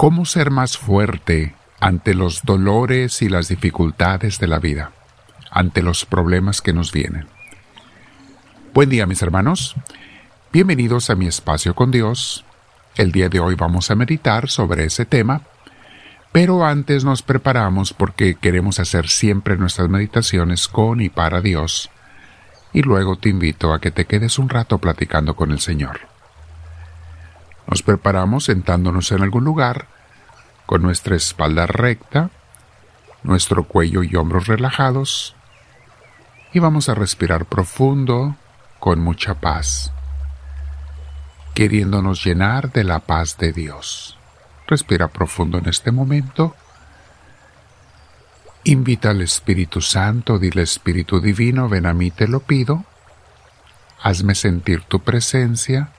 ¿Cómo 0.00 0.24
ser 0.24 0.50
más 0.50 0.78
fuerte 0.78 1.54
ante 1.78 2.14
los 2.14 2.44
dolores 2.44 3.20
y 3.20 3.28
las 3.28 3.48
dificultades 3.48 4.38
de 4.38 4.46
la 4.46 4.58
vida, 4.58 4.92
ante 5.50 5.82
los 5.82 6.06
problemas 6.06 6.62
que 6.62 6.72
nos 6.72 6.90
vienen? 6.90 7.26
Buen 8.72 8.88
día 8.88 9.04
mis 9.04 9.20
hermanos, 9.20 9.76
bienvenidos 10.54 11.10
a 11.10 11.16
mi 11.16 11.26
espacio 11.26 11.74
con 11.74 11.90
Dios. 11.90 12.46
El 12.96 13.12
día 13.12 13.28
de 13.28 13.40
hoy 13.40 13.56
vamos 13.56 13.90
a 13.90 13.94
meditar 13.94 14.48
sobre 14.48 14.86
ese 14.86 15.04
tema, 15.04 15.42
pero 16.32 16.64
antes 16.64 17.04
nos 17.04 17.20
preparamos 17.20 17.92
porque 17.92 18.36
queremos 18.36 18.80
hacer 18.80 19.06
siempre 19.06 19.58
nuestras 19.58 19.90
meditaciones 19.90 20.66
con 20.66 21.02
y 21.02 21.10
para 21.10 21.42
Dios, 21.42 21.90
y 22.72 22.80
luego 22.80 23.16
te 23.16 23.28
invito 23.28 23.74
a 23.74 23.82
que 23.82 23.90
te 23.90 24.06
quedes 24.06 24.38
un 24.38 24.48
rato 24.48 24.78
platicando 24.78 25.36
con 25.36 25.50
el 25.50 25.60
Señor. 25.60 26.00
Nos 27.70 27.82
preparamos 27.82 28.46
sentándonos 28.46 29.12
en 29.12 29.22
algún 29.22 29.44
lugar, 29.44 29.86
con 30.70 30.82
nuestra 30.82 31.16
espalda 31.16 31.66
recta, 31.66 32.30
nuestro 33.24 33.64
cuello 33.64 34.04
y 34.04 34.14
hombros 34.14 34.46
relajados, 34.46 35.34
y 36.52 36.60
vamos 36.60 36.88
a 36.88 36.94
respirar 36.94 37.46
profundo, 37.46 38.36
con 38.78 39.00
mucha 39.00 39.34
paz, 39.34 39.90
queriéndonos 41.54 42.24
llenar 42.24 42.70
de 42.70 42.84
la 42.84 43.00
paz 43.00 43.36
de 43.36 43.52
Dios. 43.52 44.16
Respira 44.68 45.08
profundo 45.08 45.58
en 45.58 45.68
este 45.68 45.90
momento. 45.90 46.54
Invita 48.62 49.10
al 49.10 49.22
Espíritu 49.22 49.80
Santo, 49.80 50.38
dile 50.38 50.62
Espíritu 50.62 51.20
Divino, 51.20 51.68
ven 51.68 51.84
a 51.84 51.94
mí, 51.94 52.12
te 52.12 52.28
lo 52.28 52.38
pido. 52.38 52.84
Hazme 54.00 54.36
sentir 54.36 54.82
tu 54.82 55.00
presencia 55.00 55.90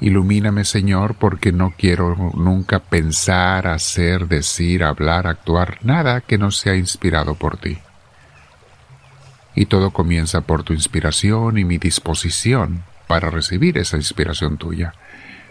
Ilumíname, 0.00 0.64
Señor, 0.64 1.14
porque 1.16 1.50
no 1.50 1.74
quiero 1.76 2.14
nunca 2.34 2.78
pensar, 2.78 3.66
hacer, 3.66 4.28
decir, 4.28 4.84
hablar, 4.84 5.26
actuar, 5.26 5.78
nada 5.82 6.20
que 6.20 6.38
no 6.38 6.52
sea 6.52 6.76
inspirado 6.76 7.34
por 7.34 7.56
ti. 7.56 7.78
Y 9.56 9.66
todo 9.66 9.90
comienza 9.90 10.42
por 10.42 10.62
tu 10.62 10.72
inspiración 10.72 11.58
y 11.58 11.64
mi 11.64 11.78
disposición 11.78 12.84
para 13.08 13.30
recibir 13.30 13.76
esa 13.76 13.96
inspiración 13.96 14.56
tuya. 14.56 14.94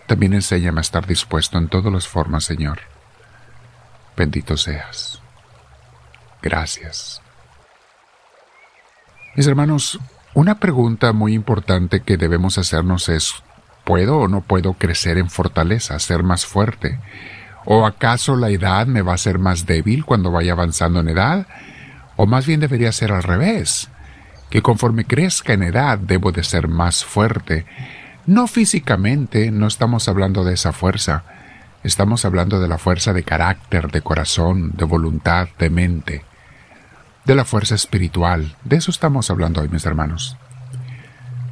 También 0.05 0.33
enséñame 0.33 0.79
a 0.79 0.81
estar 0.81 1.05
dispuesto 1.05 1.57
en 1.57 1.67
todas 1.67 1.91
las 1.91 2.07
formas, 2.07 2.45
Señor. 2.45 2.79
Bendito 4.15 4.55
seas. 4.55 5.21
Gracias. 6.41 7.21
Mis 9.35 9.45
hermanos, 9.45 9.99
una 10.33 10.59
pregunta 10.59 11.11
muy 11.11 11.33
importante 11.33 12.01
que 12.01 12.15
debemos 12.15 12.57
hacernos 12.57 13.09
es 13.09 13.43
¿Puedo 13.87 14.17
o 14.17 14.27
no 14.27 14.41
puedo 14.41 14.73
crecer 14.73 15.17
en 15.17 15.29
fortaleza, 15.29 15.97
ser 15.99 16.21
más 16.21 16.45
fuerte? 16.45 16.99
¿O 17.63 17.85
acaso 17.85 18.35
la 18.35 18.49
edad 18.49 18.85
me 18.85 19.01
va 19.01 19.13
a 19.13 19.15
hacer 19.15 19.39
más 19.39 19.65
débil 19.65 20.03
cuando 20.03 20.29
vaya 20.29 20.51
avanzando 20.51 20.99
en 20.99 21.07
edad? 21.07 21.47
¿O 22.17 22.25
más 22.25 22.45
bien 22.45 22.59
debería 22.59 22.91
ser 22.91 23.13
al 23.13 23.23
revés? 23.23 23.89
Que 24.49 24.61
conforme 24.61 25.05
crezca 25.05 25.53
en 25.53 25.63
edad 25.63 25.99
debo 25.99 26.33
de 26.33 26.43
ser 26.43 26.67
más 26.67 27.05
fuerte. 27.05 27.65
No 28.25 28.47
físicamente, 28.47 29.51
no 29.51 29.67
estamos 29.67 30.09
hablando 30.09 30.43
de 30.43 30.55
esa 30.55 30.73
fuerza. 30.73 31.23
Estamos 31.81 32.25
hablando 32.25 32.59
de 32.59 32.67
la 32.67 32.77
fuerza 32.77 33.13
de 33.13 33.23
carácter, 33.23 33.89
de 33.89 34.01
corazón, 34.01 34.71
de 34.75 34.83
voluntad, 34.83 35.47
de 35.57 35.69
mente. 35.69 36.25
De 37.23 37.35
la 37.35 37.45
fuerza 37.45 37.75
espiritual. 37.75 38.57
De 38.65 38.75
eso 38.75 38.91
estamos 38.91 39.29
hablando 39.29 39.61
hoy, 39.61 39.69
mis 39.69 39.85
hermanos. 39.85 40.35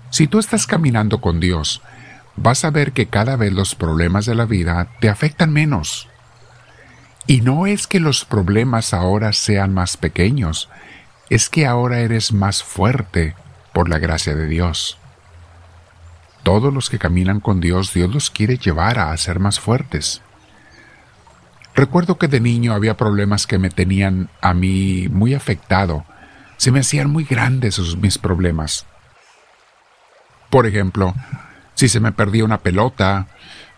Si 0.09 0.27
tú 0.27 0.39
estás 0.39 0.67
caminando 0.67 1.21
con 1.21 1.39
Dios, 1.39 1.81
vas 2.35 2.65
a 2.65 2.71
ver 2.71 2.91
que 2.91 3.07
cada 3.07 3.35
vez 3.35 3.53
los 3.53 3.75
problemas 3.75 4.25
de 4.25 4.35
la 4.35 4.45
vida 4.45 4.87
te 4.99 5.09
afectan 5.09 5.53
menos. 5.53 6.07
Y 7.27 7.41
no 7.41 7.65
es 7.65 7.87
que 7.87 7.99
los 7.99 8.25
problemas 8.25 8.93
ahora 8.93 9.33
sean 9.33 9.73
más 9.73 9.97
pequeños, 9.97 10.69
es 11.29 11.49
que 11.49 11.65
ahora 11.65 11.99
eres 11.99 12.33
más 12.33 12.63
fuerte 12.63 13.35
por 13.73 13.89
la 13.89 13.97
gracia 13.97 14.35
de 14.35 14.47
Dios. 14.47 14.97
Todos 16.43 16.71
los 16.71 16.91
que 16.91 16.99
caminan 16.99 17.39
con 17.39 17.59
Dios, 17.59 17.93
Dios 17.93 18.13
los 18.13 18.29
quiere 18.29 18.57
llevar 18.57 18.99
a 18.99 19.17
ser 19.17 19.39
más 19.39 19.59
fuertes. 19.59 20.21
Recuerdo 21.73 22.17
que 22.17 22.27
de 22.27 22.39
niño 22.39 22.73
había 22.73 22.95
problemas 22.95 23.47
que 23.47 23.57
me 23.57 23.69
tenían 23.69 24.29
a 24.41 24.53
mí 24.53 25.09
muy 25.09 25.33
afectado. 25.33 26.05
Se 26.57 26.71
me 26.71 26.81
hacían 26.81 27.09
muy 27.09 27.23
grandes 27.23 27.79
mis 27.97 28.17
problemas. 28.17 28.85
Por 30.49 30.67
ejemplo, 30.67 31.15
si 31.75 31.89
se 31.89 31.99
me 31.99 32.11
perdía 32.11 32.45
una 32.45 32.61
pelota, 32.61 33.27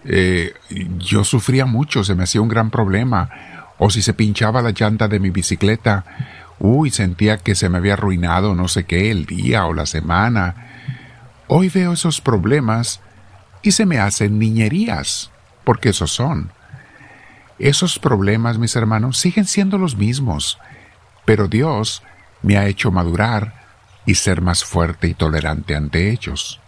eh, 0.05 0.53
yo 0.97 1.23
sufría 1.23 1.65
mucho, 1.65 2.03
se 2.03 2.15
me 2.15 2.23
hacía 2.23 2.41
un 2.41 2.47
gran 2.47 2.69
problema. 2.69 3.29
O 3.77 3.89
si 3.89 4.01
se 4.01 4.13
pinchaba 4.13 4.61
la 4.61 4.71
llanta 4.71 5.07
de 5.07 5.19
mi 5.19 5.29
bicicleta, 5.29 6.05
uy, 6.59 6.89
sentía 6.89 7.37
que 7.37 7.55
se 7.55 7.69
me 7.69 7.77
había 7.77 7.93
arruinado 7.93 8.55
no 8.55 8.67
sé 8.67 8.85
qué 8.85 9.11
el 9.11 9.25
día 9.25 9.65
o 9.65 9.73
la 9.73 9.85
semana. 9.85 10.55
Hoy 11.47 11.69
veo 11.69 11.93
esos 11.93 12.21
problemas 12.21 13.01
y 13.61 13.71
se 13.71 13.85
me 13.85 13.99
hacen 13.99 14.39
niñerías, 14.39 15.31
porque 15.63 15.89
esos 15.89 16.11
son. 16.11 16.51
Esos 17.59 17.99
problemas, 17.99 18.57
mis 18.59 18.75
hermanos, 18.75 19.17
siguen 19.17 19.45
siendo 19.45 19.77
los 19.77 19.95
mismos, 19.95 20.59
pero 21.25 21.47
Dios 21.47 22.03
me 22.43 22.57
ha 22.57 22.67
hecho 22.67 22.91
madurar 22.91 23.65
y 24.05 24.15
ser 24.15 24.41
más 24.41 24.63
fuerte 24.63 25.07
y 25.07 25.13
tolerante 25.13 25.75
ante 25.75 26.11
ellos. 26.11 26.61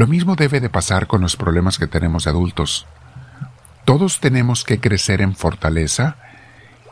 Lo 0.00 0.06
mismo 0.06 0.34
debe 0.34 0.60
de 0.60 0.70
pasar 0.70 1.06
con 1.06 1.20
los 1.20 1.36
problemas 1.36 1.78
que 1.78 1.86
tenemos 1.86 2.24
de 2.24 2.30
adultos. 2.30 2.86
Todos 3.84 4.18
tenemos 4.18 4.64
que 4.64 4.80
crecer 4.80 5.20
en 5.20 5.36
fortaleza 5.36 6.16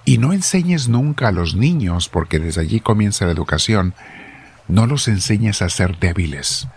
y 0.04 0.18
no 0.18 0.34
enseñes 0.34 0.88
nunca 0.88 1.28
a 1.28 1.32
los 1.32 1.54
niños, 1.54 2.10
porque 2.10 2.38
desde 2.38 2.60
allí 2.60 2.80
comienza 2.80 3.24
la 3.24 3.32
educación, 3.32 3.94
no 4.68 4.86
los 4.86 5.08
enseñes 5.08 5.62
a 5.62 5.70
ser 5.70 5.98
débiles, 5.98 6.68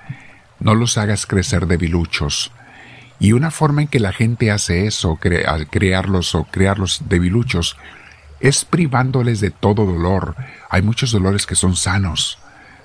no 0.61 0.73
los 0.73 0.97
hagas 0.97 1.25
crecer 1.25 1.67
debiluchos. 1.67 2.53
Y 3.19 3.33
una 3.33 3.51
forma 3.51 3.81
en 3.81 3.89
que 3.89 3.99
la 3.99 4.13
gente 4.13 4.51
hace 4.51 4.87
eso, 4.87 5.19
al 5.45 5.67
crearlos 5.67 6.33
o 6.33 6.45
crearlos 6.45 7.01
debiluchos, 7.09 7.75
es 8.39 8.63
privándoles 8.63 9.41
de 9.41 9.51
todo 9.51 9.85
dolor. 9.85 10.37
Hay 10.69 10.81
muchos 10.81 11.11
dolores 11.11 11.45
que 11.45 11.55
son 11.55 11.75
sanos, 11.75 12.39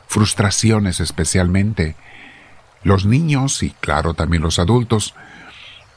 frustraciones 0.09 0.99
especialmente, 0.99 1.95
los 2.86 3.04
niños 3.04 3.64
y 3.64 3.70
claro 3.70 4.14
también 4.14 4.44
los 4.44 4.60
adultos, 4.60 5.14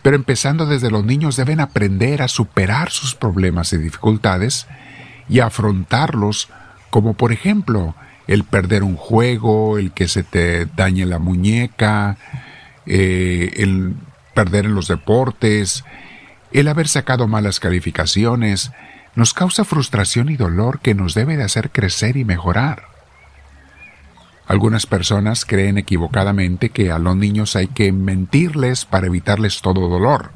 pero 0.01 0.15
empezando 0.15 0.65
desde 0.65 0.89
los 0.89 1.05
niños 1.05 1.35
deben 1.35 1.59
aprender 1.59 2.23
a 2.23 2.27
superar 2.27 2.89
sus 2.89 3.13
problemas 3.13 3.71
y 3.73 3.77
dificultades 3.77 4.65
y 5.29 5.39
afrontarlos 5.39 6.49
como 6.89 7.13
por 7.13 7.31
ejemplo 7.31 7.93
el 8.25 8.43
perder 8.43 8.83
un 8.83 8.95
juego, 8.95 9.77
el 9.77 9.91
que 9.91 10.07
se 10.07 10.23
te 10.23 10.65
dañe 10.65 11.05
la 11.05 11.19
muñeca, 11.19 12.17
eh, 12.87 13.51
el 13.57 13.93
perder 14.33 14.65
en 14.65 14.73
los 14.73 14.87
deportes, 14.87 15.83
el 16.51 16.67
haber 16.67 16.87
sacado 16.87 17.27
malas 17.27 17.59
calificaciones, 17.59 18.71
nos 19.13 19.35
causa 19.35 19.63
frustración 19.63 20.29
y 20.29 20.37
dolor 20.37 20.79
que 20.79 20.95
nos 20.95 21.13
debe 21.13 21.37
de 21.37 21.43
hacer 21.43 21.69
crecer 21.69 22.17
y 22.17 22.25
mejorar. 22.25 22.88
Algunas 24.49 24.87
personas 24.87 25.45
creen 25.45 25.77
equivocadamente 25.77 26.71
que 26.71 26.91
a 26.91 26.97
los 26.97 27.15
niños 27.15 27.55
hay 27.55 27.67
que 27.67 27.91
mentirles 27.91 28.83
para 28.83 29.05
evitarles 29.05 29.61
todo 29.61 29.87
dolor. 29.87 30.31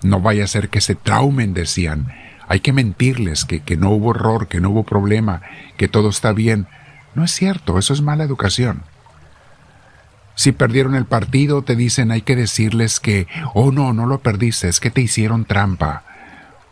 No 0.00 0.20
vaya 0.20 0.44
a 0.44 0.46
ser 0.46 0.68
que 0.68 0.80
se 0.80 0.94
traumen, 0.94 1.52
decían. 1.52 2.06
Hay 2.46 2.60
que 2.60 2.72
mentirles 2.72 3.44
que, 3.44 3.58
que 3.58 3.76
no 3.76 3.90
hubo 3.90 4.12
error, 4.12 4.46
que 4.46 4.60
no 4.60 4.70
hubo 4.70 4.84
problema, 4.84 5.42
que 5.76 5.88
todo 5.88 6.10
está 6.10 6.32
bien. 6.32 6.68
No 7.16 7.24
es 7.24 7.32
cierto, 7.32 7.80
eso 7.80 7.92
es 7.92 8.00
mala 8.00 8.22
educación. 8.22 8.84
Si 10.36 10.52
perdieron 10.52 10.94
el 10.94 11.06
partido, 11.06 11.62
te 11.62 11.74
dicen 11.74 12.12
hay 12.12 12.22
que 12.22 12.36
decirles 12.36 13.00
que, 13.00 13.26
oh 13.54 13.72
no, 13.72 13.92
no 13.92 14.06
lo 14.06 14.20
perdiste, 14.20 14.68
es 14.68 14.78
que 14.78 14.92
te 14.92 15.00
hicieron 15.00 15.46
trampa. 15.46 16.04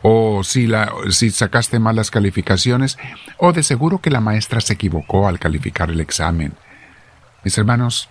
O 0.03 0.43
si, 0.43 0.67
la, 0.67 0.91
si 1.09 1.29
sacaste 1.29 1.79
malas 1.79 2.09
calificaciones, 2.09 2.97
o 3.37 3.53
de 3.53 3.63
seguro 3.63 3.99
que 3.99 4.09
la 4.09 4.19
maestra 4.19 4.61
se 4.61 4.73
equivocó 4.73 5.27
al 5.27 5.39
calificar 5.39 5.91
el 5.91 5.99
examen. 5.99 6.53
Mis 7.43 7.57
hermanos, 7.57 8.09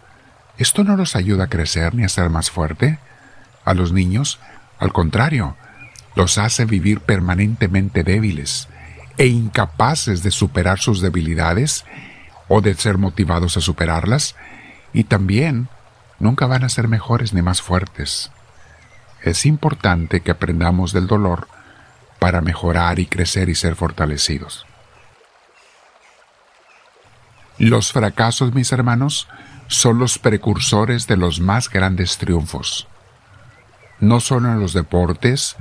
esto 0.58 0.84
no 0.84 0.96
los 0.96 1.16
ayuda 1.16 1.44
a 1.44 1.48
crecer 1.48 1.94
ni 1.94 2.04
a 2.04 2.08
ser 2.08 2.30
más 2.30 2.50
fuerte. 2.50 2.98
A 3.64 3.74
los 3.74 3.92
niños, 3.92 4.38
al 4.78 4.92
contrario, 4.92 5.56
los 6.14 6.38
hace 6.38 6.64
vivir 6.64 7.00
permanentemente 7.00 8.02
débiles 8.02 8.68
e 9.16 9.26
incapaces 9.26 10.22
de 10.22 10.30
superar 10.30 10.78
sus 10.78 11.00
debilidades 11.00 11.84
o 12.48 12.60
de 12.60 12.74
ser 12.74 12.98
motivados 12.98 13.56
a 13.56 13.60
superarlas, 13.60 14.34
y 14.92 15.04
también 15.04 15.68
nunca 16.18 16.46
van 16.46 16.64
a 16.64 16.68
ser 16.68 16.88
mejores 16.88 17.32
ni 17.32 17.42
más 17.42 17.62
fuertes. 17.62 18.30
Es 19.22 19.46
importante 19.46 20.20
que 20.20 20.30
aprendamos 20.30 20.92
del 20.92 21.06
dolor 21.06 21.46
para 22.20 22.40
mejorar 22.40 23.00
y 23.00 23.06
crecer 23.06 23.48
y 23.48 23.56
ser 23.56 23.74
fortalecidos. 23.74 24.66
Los 27.58 27.92
fracasos, 27.92 28.54
mis 28.54 28.70
hermanos, 28.70 29.26
son 29.66 29.98
los 29.98 30.18
precursores 30.18 31.06
de 31.06 31.16
los 31.16 31.40
más 31.40 31.68
grandes 31.68 32.18
triunfos. 32.18 32.86
no 34.00 34.20
solo 34.20 34.50
en 34.50 34.60
los 34.60 34.72
deportes, 34.72 35.56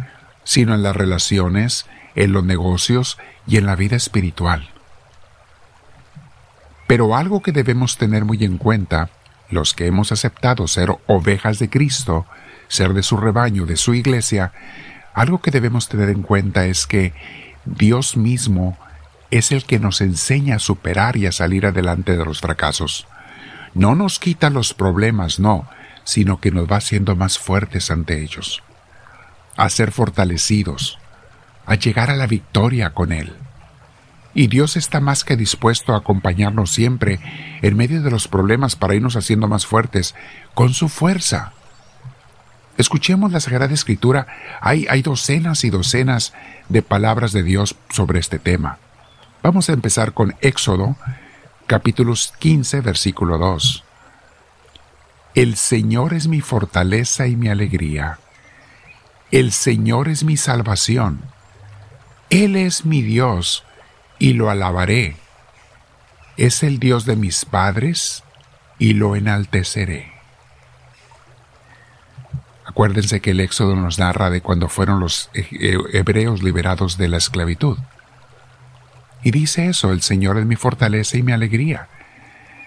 sino 0.46 0.74
en 0.74 0.82
las 0.82 0.96
relaciones, 0.96 1.86
en 2.16 2.32
los 2.32 2.44
negocios 2.44 3.18
y 3.46 3.58
en 3.58 3.66
la 3.66 3.76
vida 3.76 3.98
espiritual. 3.98 4.70
Pero 6.88 7.16
algo 7.16 7.42
que 7.42 7.52
debemos 7.52 7.98
tener 7.98 8.24
muy 8.24 8.44
en 8.46 8.58
cuenta, 8.58 9.10
los 9.50 9.74
que 9.74 9.88
hemos 9.88 10.12
aceptado 10.12 10.68
ser 10.68 10.90
ovejas 11.06 11.60
de 11.60 11.70
Cristo, 11.70 12.26
ser 12.70 12.94
de 12.94 13.04
su 13.04 13.18
rebaño, 13.18 13.66
de 13.66 13.76
su 13.76 13.94
iglesia, 13.94 14.54
algo 15.20 15.42
que 15.42 15.52
debemos 15.52 15.90
tener 15.90 16.10
en 16.10 16.22
cuenta 16.22 16.66
es 16.66 16.88
que 16.88 17.14
Dios 17.66 18.16
mismo 18.16 18.78
es 19.32 19.52
el 19.52 19.66
que 19.66 19.78
nos 19.78 20.00
enseña 20.00 20.56
a 20.56 20.60
superar 20.60 21.18
y 21.18 21.26
a 21.26 21.34
salir 21.34 21.66
adelante 21.66 22.16
de 22.16 22.24
los 22.24 22.40
fracasos. 22.40 23.06
No 23.74 23.96
nos 23.96 24.18
quita 24.18 24.50
los 24.50 24.74
problemas, 24.74 25.40
no, 25.40 25.68
sino 26.06 26.40
que 26.40 26.52
nos 26.52 26.72
va 26.72 26.78
haciendo 26.78 27.18
más 27.18 27.38
fuertes 27.38 27.92
ante 27.92 28.24
ellos, 28.24 28.64
a 29.58 29.70
ser 29.70 29.92
fortalecidos, 29.92 30.98
a 31.66 31.76
llegar 31.76 32.10
a 32.10 32.16
la 32.16 32.26
victoria 32.26 32.92
con 32.92 33.12
Él. 33.12 33.36
Y 34.34 34.48
Dios 34.48 34.78
está 34.78 35.02
más 35.02 35.26
que 35.26 35.36
dispuesto 35.36 35.94
a 35.94 35.98
acompañarnos 35.98 36.72
siempre 36.72 37.20
en 37.62 37.76
medio 37.76 38.02
de 38.02 38.10
los 38.10 38.30
problemas 38.30 38.78
para 38.78 38.96
irnos 38.96 39.18
haciendo 39.18 39.50
más 39.50 39.66
fuertes 39.66 40.16
con 40.54 40.74
su 40.74 40.88
fuerza. 40.88 41.52
Escuchemos 42.80 43.34
la 43.34 43.42
Sagrada 43.42 43.74
Escritura. 43.74 44.26
Hay, 44.62 44.88
hay 44.90 45.02
docenas 45.02 45.66
y 45.66 45.70
docenas 45.70 46.32
de 46.70 46.82
palabras 46.82 47.34
de 47.34 47.44
Dios 47.44 47.76
sobre 47.90 48.22
este 48.22 48.40
tema. 48.40 48.78
Vamos 49.44 49.70
a 49.70 49.74
empezar 49.74 50.14
con 50.14 50.34
Éxodo, 50.40 50.96
capítulos 51.68 52.34
15, 52.40 52.80
versículo 52.80 53.38
2. 53.38 53.84
El 55.36 55.58
Señor 55.58 56.14
es 56.14 56.30
mi 56.30 56.40
fortaleza 56.40 57.28
y 57.28 57.36
mi 57.36 57.50
alegría. 57.50 58.18
El 59.30 59.52
Señor 59.52 60.08
es 60.08 60.24
mi 60.24 60.38
salvación. 60.38 61.20
Él 62.30 62.56
es 62.56 62.86
mi 62.86 63.02
Dios 63.02 63.66
y 64.20 64.36
lo 64.36 64.50
alabaré. 64.50 65.18
Es 66.38 66.64
el 66.64 66.80
Dios 66.80 67.04
de 67.04 67.18
mis 67.18 67.44
padres 67.44 68.24
y 68.78 68.94
lo 68.94 69.18
enalteceré. 69.18 70.19
Acuérdense 72.80 73.20
que 73.20 73.32
el 73.32 73.42
Éxodo 73.42 73.76
nos 73.76 74.00
narra 74.00 74.30
de 74.30 74.40
cuando 74.40 74.70
fueron 74.70 75.02
los 75.02 75.30
hebreos 75.34 76.42
liberados 76.42 76.98
de 76.98 77.10
la 77.10 77.18
esclavitud. 77.18 77.78
Y 79.22 79.32
dice 79.32 79.68
eso, 79.68 79.92
el 79.92 80.02
Señor 80.02 80.38
es 80.38 80.46
mi 80.46 80.56
fortaleza 80.56 81.18
y 81.18 81.22
mi 81.22 81.34
alegría. 81.34 81.90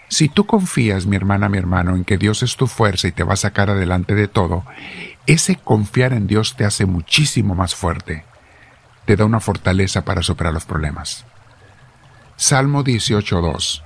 Si 0.09 0.29
tú 0.29 0.45
confías, 0.45 1.07
mi 1.07 1.17
hermana, 1.17 1.49
mi 1.49 1.57
hermano, 1.57 1.97
en 1.97 2.05
que 2.05 2.19
Dios 2.19 2.43
es 2.43 2.57
tu 2.57 2.67
fuerza 2.67 3.09
y 3.09 3.13
te 3.13 3.25
va 3.25 3.33
a 3.33 3.39
sacar 3.39 3.71
adelante 3.71 4.15
de 4.15 4.29
todo, 4.29 4.67
ese 5.27 5.57
confiar 5.57 6.13
en 6.13 6.27
Dios 6.27 6.57
te 6.57 6.67
hace 6.67 6.85
muchísimo 6.85 7.55
más 7.55 7.75
fuerte. 7.75 8.27
Te 9.07 9.17
da 9.17 9.25
una 9.25 9.41
fortaleza 9.41 10.05
para 10.05 10.23
superar 10.23 10.53
los 10.53 10.67
problemas. 10.67 11.25
Salmo 12.37 12.85
18.2 12.85 13.83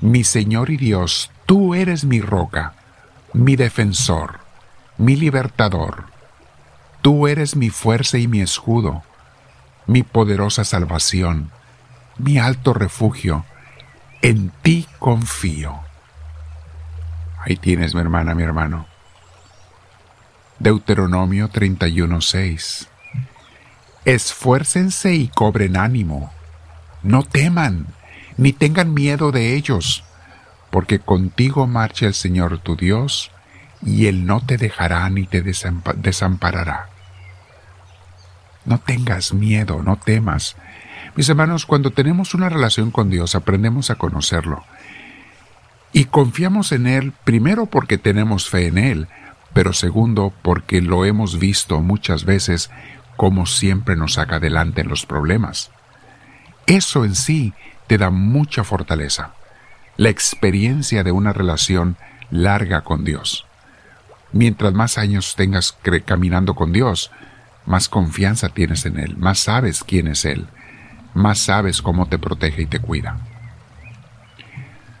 Mi 0.00 0.24
Señor 0.24 0.70
y 0.70 0.78
Dios, 0.78 1.30
tú 1.44 1.74
eres 1.74 2.06
mi 2.06 2.22
roca, 2.22 2.72
mi 3.34 3.56
defensor, 3.56 4.45
mi 4.98 5.16
libertador. 5.16 6.04
Tú 7.02 7.28
eres 7.28 7.56
mi 7.56 7.70
fuerza 7.70 8.18
y 8.18 8.28
mi 8.28 8.40
escudo, 8.40 9.02
mi 9.86 10.02
poderosa 10.02 10.64
salvación, 10.64 11.50
mi 12.18 12.38
alto 12.38 12.72
refugio. 12.74 13.44
En 14.22 14.50
ti 14.62 14.86
confío. 14.98 15.80
Ahí 17.40 17.56
tienes, 17.56 17.94
mi 17.94 18.00
hermana, 18.00 18.34
mi 18.34 18.42
hermano. 18.42 18.86
Deuteronomio 20.58 21.50
31.6 21.50 22.88
Esfuércense 24.04 25.14
y 25.14 25.28
cobren 25.28 25.76
ánimo 25.76 26.32
no 27.06 27.22
teman, 27.22 27.86
ni 28.36 28.52
tengan 28.52 28.92
miedo 28.92 29.30
de 29.30 29.54
ellos, 29.54 30.02
porque 30.70 30.98
contigo 30.98 31.68
marcha 31.68 32.06
el 32.06 32.14
Señor 32.14 32.58
tu 32.58 32.74
Dios, 32.74 33.30
y 33.86 34.08
Él 34.08 34.26
no 34.26 34.40
te 34.40 34.58
dejará 34.58 35.08
ni 35.08 35.26
te 35.26 35.42
desamparará. 35.42 36.88
No 38.64 38.78
tengas 38.78 39.32
miedo, 39.32 39.80
no 39.82 39.96
temas. 39.96 40.56
Mis 41.14 41.28
hermanos, 41.28 41.66
cuando 41.66 41.92
tenemos 41.92 42.34
una 42.34 42.48
relación 42.48 42.90
con 42.90 43.10
Dios, 43.10 43.36
aprendemos 43.36 43.90
a 43.90 43.94
conocerlo. 43.94 44.64
Y 45.92 46.06
confiamos 46.06 46.72
en 46.72 46.88
Él, 46.88 47.12
primero 47.24 47.66
porque 47.66 47.96
tenemos 47.96 48.50
fe 48.50 48.66
en 48.66 48.76
Él, 48.76 49.08
pero 49.54 49.72
segundo 49.72 50.34
porque 50.42 50.82
lo 50.82 51.04
hemos 51.04 51.38
visto 51.38 51.80
muchas 51.80 52.24
veces 52.24 52.70
como 53.16 53.46
siempre 53.46 53.94
nos 53.96 54.14
saca 54.14 54.36
adelante 54.36 54.80
en 54.80 54.88
los 54.88 55.06
problemas. 55.06 55.70
Eso 56.66 57.04
en 57.04 57.14
sí 57.14 57.54
te 57.86 57.98
da 57.98 58.10
mucha 58.10 58.64
fortaleza, 58.64 59.34
la 59.96 60.08
experiencia 60.08 61.04
de 61.04 61.12
una 61.12 61.32
relación 61.32 61.96
larga 62.30 62.82
con 62.82 63.04
Dios. 63.04 63.45
Mientras 64.36 64.72
más 64.74 64.98
años 64.98 65.34
tengas 65.34 65.76
caminando 66.04 66.54
con 66.54 66.72
Dios, 66.72 67.10
más 67.64 67.88
confianza 67.88 68.50
tienes 68.50 68.84
en 68.84 68.98
Él, 68.98 69.16
más 69.16 69.38
sabes 69.38 69.82
quién 69.82 70.08
es 70.08 70.24
Él, 70.24 70.46
más 71.14 71.38
sabes 71.38 71.80
cómo 71.80 72.06
te 72.06 72.18
protege 72.18 72.62
y 72.62 72.66
te 72.66 72.78
cuida. 72.78 73.18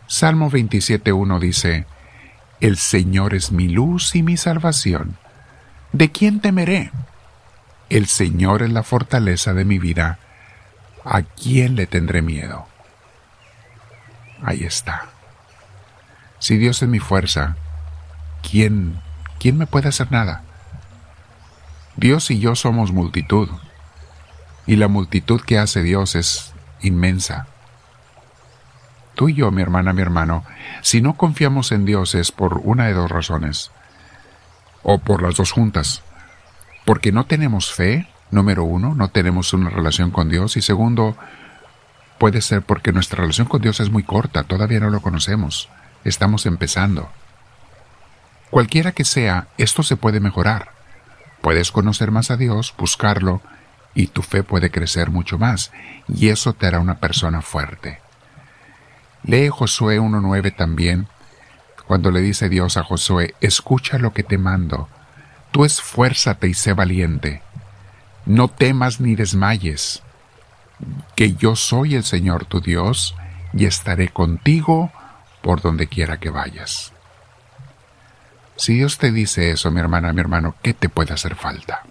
Salmo 0.06 0.50
27.1 0.50 1.38
dice, 1.38 1.86
El 2.60 2.78
Señor 2.78 3.34
es 3.34 3.52
mi 3.52 3.68
luz 3.68 4.14
y 4.14 4.22
mi 4.22 4.36
salvación. 4.36 5.18
¿De 5.92 6.10
quién 6.10 6.40
temeré? 6.40 6.90
El 7.90 8.06
Señor 8.06 8.62
es 8.62 8.70
la 8.70 8.82
fortaleza 8.82 9.52
de 9.52 9.64
mi 9.64 9.78
vida 9.78 10.18
¿A 11.08 11.22
quién 11.22 11.76
le 11.76 11.86
tendré 11.86 12.20
miedo? 12.20 12.66
Ahí 14.42 14.64
está. 14.64 15.06
Si 16.40 16.56
Dios 16.56 16.82
es 16.82 16.88
mi 16.88 16.98
fuerza, 16.98 17.54
¿quién, 18.42 19.00
quién 19.46 19.58
me 19.58 19.68
puede 19.68 19.88
hacer 19.88 20.10
nada? 20.10 20.42
Dios 21.94 22.32
y 22.32 22.40
yo 22.40 22.56
somos 22.56 22.90
multitud, 22.90 23.48
y 24.66 24.74
la 24.74 24.88
multitud 24.88 25.40
que 25.40 25.56
hace 25.56 25.84
Dios 25.84 26.16
es 26.16 26.52
inmensa. 26.82 27.46
Tú 29.14 29.28
y 29.28 29.34
yo, 29.34 29.52
mi 29.52 29.62
hermana, 29.62 29.92
mi 29.92 30.02
hermano, 30.02 30.42
si 30.82 31.00
no 31.00 31.16
confiamos 31.16 31.70
en 31.70 31.84
Dios 31.84 32.16
es 32.16 32.32
por 32.32 32.60
una 32.64 32.86
de 32.86 32.94
dos 32.94 33.08
razones, 33.08 33.70
o 34.82 34.98
por 34.98 35.22
las 35.22 35.36
dos 35.36 35.52
juntas, 35.52 36.02
porque 36.84 37.12
no 37.12 37.24
tenemos 37.26 37.72
fe 37.72 38.08
Número 38.32 38.64
uno, 38.64 38.96
no 38.96 39.10
tenemos 39.10 39.52
una 39.52 39.70
relación 39.70 40.10
con 40.10 40.28
Dios. 40.28 40.56
Y 40.56 40.60
segundo, 40.60 41.16
puede 42.18 42.40
ser 42.40 42.62
porque 42.62 42.90
nuestra 42.90 43.20
relación 43.20 43.46
con 43.46 43.62
Dios 43.62 43.78
es 43.78 43.90
muy 43.90 44.02
corta, 44.02 44.42
todavía 44.42 44.80
no 44.80 44.90
lo 44.90 45.00
conocemos, 45.00 45.68
estamos 46.02 46.46
empezando. 46.46 47.08
Cualquiera 48.50 48.92
que 48.92 49.04
sea, 49.04 49.48
esto 49.58 49.82
se 49.82 49.96
puede 49.96 50.20
mejorar. 50.20 50.72
Puedes 51.40 51.70
conocer 51.72 52.10
más 52.10 52.30
a 52.30 52.36
Dios, 52.36 52.74
buscarlo, 52.78 53.42
y 53.94 54.08
tu 54.08 54.22
fe 54.22 54.42
puede 54.42 54.70
crecer 54.70 55.10
mucho 55.10 55.38
más, 55.38 55.72
y 56.08 56.28
eso 56.28 56.52
te 56.52 56.66
hará 56.66 56.80
una 56.80 56.98
persona 56.98 57.42
fuerte. 57.42 58.00
Lee 59.22 59.48
Josué 59.48 60.00
1.9 60.00 60.54
también, 60.54 61.08
cuando 61.86 62.10
le 62.10 62.20
dice 62.20 62.48
Dios 62.48 62.76
a 62.76 62.82
Josué, 62.82 63.34
escucha 63.40 63.98
lo 63.98 64.12
que 64.12 64.22
te 64.22 64.38
mando, 64.38 64.88
tú 65.50 65.64
esfuérzate 65.64 66.48
y 66.48 66.54
sé 66.54 66.72
valiente 66.72 67.42
no 68.26 68.48
temas 68.48 69.00
ni 69.00 69.14
desmayes, 69.14 70.02
que 71.14 71.34
yo 71.34 71.54
soy 71.54 71.94
el 71.94 72.02
Señor 72.02 72.44
tu 72.44 72.60
Dios 72.60 73.14
y 73.54 73.64
estaré 73.64 74.08
contigo 74.08 74.90
por 75.42 75.62
donde 75.62 75.86
quiera 75.86 76.18
que 76.18 76.30
vayas. 76.30 76.92
Si 78.56 78.74
Dios 78.74 78.98
te 78.98 79.12
dice 79.12 79.50
eso, 79.50 79.70
mi 79.70 79.80
hermana, 79.80 80.12
mi 80.12 80.20
hermano, 80.20 80.54
¿qué 80.62 80.74
te 80.74 80.88
puede 80.88 81.12
hacer 81.12 81.34
falta? 81.34 81.82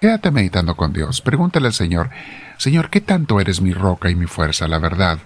Quédate 0.00 0.30
meditando 0.30 0.74
con 0.76 0.92
Dios, 0.92 1.20
pregúntale 1.20 1.68
al 1.68 1.74
Señor, 1.74 2.10
Señor, 2.58 2.90
¿qué 2.90 3.00
tanto 3.00 3.40
eres 3.40 3.60
mi 3.60 3.72
roca 3.72 4.10
y 4.10 4.14
mi 4.14 4.26
fuerza, 4.26 4.66
la 4.66 4.78
verdad? 4.78 5.18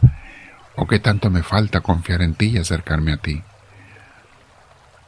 ¿O 0.75 0.87
qué 0.87 0.99
tanto 0.99 1.31
me 1.31 1.43
falta 1.43 1.81
confiar 1.81 2.23
en 2.23 2.35
ti 2.35 2.47
y 2.47 2.59
acercarme 2.59 3.13
a 3.13 3.17
ti? 3.17 3.43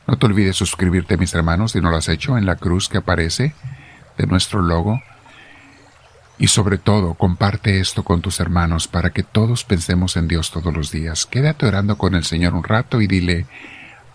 No 0.06 0.16
te 0.16 0.24
olvides 0.24 0.56
suscribirte, 0.56 1.18
mis 1.18 1.34
hermanos, 1.34 1.72
si 1.72 1.82
no 1.82 1.90
lo 1.90 1.96
has 1.96 2.08
hecho, 2.08 2.38
en 2.38 2.46
la 2.46 2.56
cruz 2.56 2.88
que 2.88 2.98
aparece 2.98 3.54
de 4.16 4.26
nuestro 4.26 4.62
logo. 4.62 5.02
Y 6.38 6.48
sobre 6.48 6.78
todo, 6.78 7.14
comparte 7.14 7.80
esto 7.80 8.04
con 8.04 8.22
tus 8.22 8.40
hermanos 8.40 8.88
para 8.88 9.10
que 9.10 9.22
todos 9.22 9.64
pensemos 9.64 10.16
en 10.16 10.28
Dios 10.28 10.50
todos 10.50 10.72
los 10.72 10.90
días. 10.90 11.26
Quédate 11.26 11.66
orando 11.66 11.98
con 11.98 12.14
el 12.14 12.24
Señor 12.24 12.54
un 12.54 12.64
rato 12.64 13.02
y 13.02 13.06
dile, 13.06 13.46